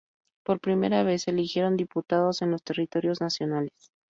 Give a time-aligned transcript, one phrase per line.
[0.43, 3.91] Por primera vez, se eligieron diputados en los Territorios Nacionales.